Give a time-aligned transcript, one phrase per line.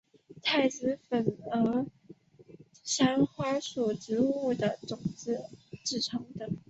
[0.41, 1.85] 茶籽粉由
[2.83, 5.43] 山茶属植物的种子
[5.85, 6.25] 制成。